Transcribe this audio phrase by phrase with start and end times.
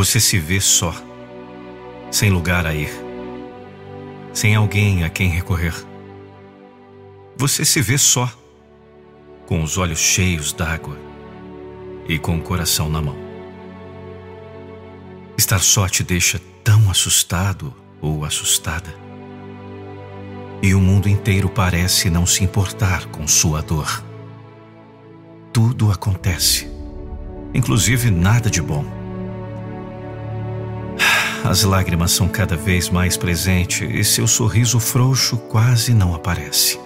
[0.00, 0.94] Você se vê só,
[2.10, 2.88] sem lugar a ir,
[4.32, 5.74] sem alguém a quem recorrer.
[7.36, 8.32] Você se vê só,
[9.46, 10.98] com os olhos cheios d'água
[12.08, 13.14] e com o coração na mão.
[15.36, 18.94] Estar só te deixa tão assustado ou assustada.
[20.62, 24.02] E o mundo inteiro parece não se importar com sua dor.
[25.52, 26.66] Tudo acontece,
[27.52, 28.99] inclusive nada de bom
[31.44, 36.78] as lágrimas são cada vez mais presentes e seu sorriso frouxo quase não aparece.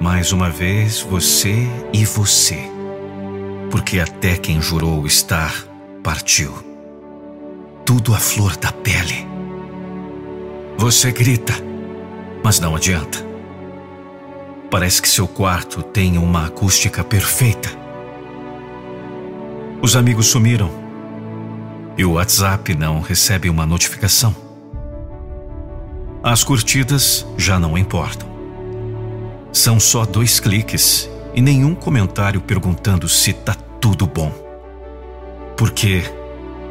[0.00, 2.58] Mais uma vez, você e você.
[3.70, 5.66] Porque até quem jurou estar
[6.02, 6.52] partiu.
[7.84, 9.26] Tudo à flor da pele.
[10.76, 11.54] Você grita,
[12.42, 13.24] mas não adianta.
[14.70, 17.70] Parece que seu quarto tem uma acústica perfeita.
[19.80, 20.83] Os amigos sumiram
[21.96, 24.34] e o WhatsApp não recebe uma notificação.
[26.22, 28.28] As curtidas já não importam.
[29.52, 34.32] São só dois cliques e nenhum comentário perguntando se tá tudo bom.
[35.56, 36.02] Porque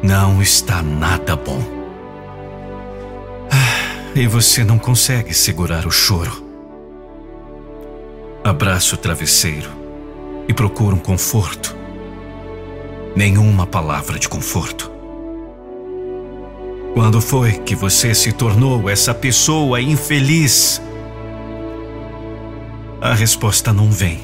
[0.02, 1.62] não está nada bom.
[3.50, 6.44] Ah, e você não consegue segurar o choro.
[8.42, 9.70] Abraça o travesseiro
[10.46, 11.74] e procura um conforto.
[13.16, 14.93] Nenhuma palavra de conforto.
[16.94, 20.80] Quando foi que você se tornou essa pessoa infeliz?
[23.00, 24.20] A resposta não vem.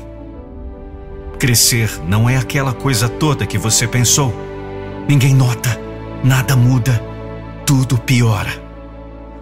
[1.37, 4.33] Crescer não é aquela coisa toda que você pensou.
[5.09, 5.81] Ninguém nota,
[6.23, 7.03] nada muda,
[7.67, 8.53] tudo piora.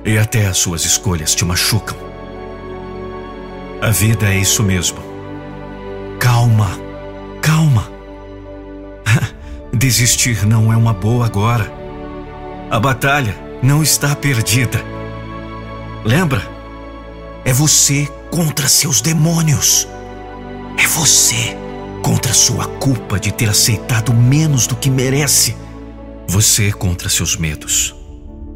[0.06, 1.98] E até as suas escolhas te machucam.
[3.82, 5.00] A vida é isso mesmo.
[6.18, 6.70] Calma,
[7.42, 7.92] calma.
[9.70, 11.77] Desistir não é uma boa agora.
[12.70, 14.84] A batalha não está perdida.
[16.04, 16.42] Lembra?
[17.42, 19.88] É você contra seus demônios.
[20.76, 21.56] É você
[22.02, 25.56] contra sua culpa de ter aceitado menos do que merece.
[26.28, 27.96] Você contra seus medos.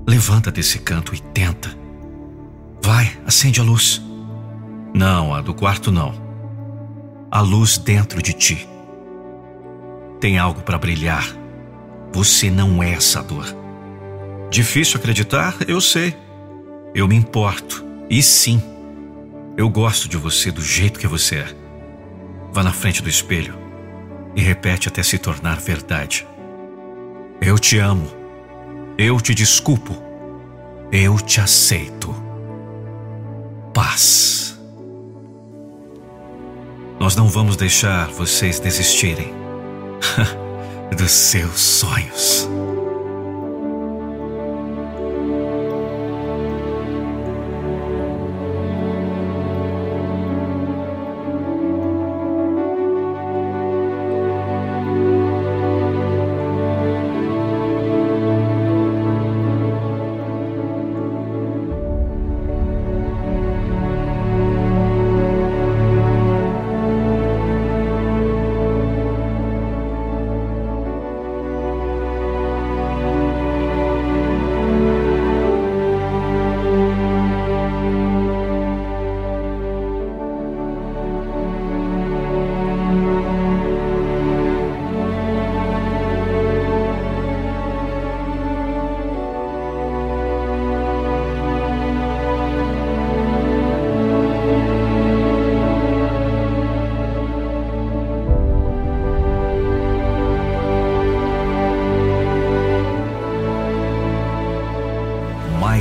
[0.06, 1.74] Levanta desse canto e tenta.
[2.82, 4.02] Vai, acende a luz.
[4.94, 6.12] Não, a do quarto não.
[7.30, 8.68] A luz dentro de ti.
[10.20, 11.26] Tem algo para brilhar.
[12.12, 13.61] Você não é essa dor.
[14.52, 15.56] Difícil acreditar?
[15.66, 16.14] Eu sei.
[16.94, 17.82] Eu me importo.
[18.10, 18.62] E sim,
[19.56, 21.46] eu gosto de você do jeito que você é.
[22.52, 23.54] Vá na frente do espelho
[24.36, 26.26] e repete até se tornar verdade.
[27.41, 28.06] Eu te amo.
[28.98, 29.96] Eu te desculpo.
[30.92, 32.14] Eu te aceito.
[33.72, 34.60] Paz.
[37.00, 39.32] Nós não vamos deixar vocês desistirem
[40.94, 42.46] dos seus sonhos.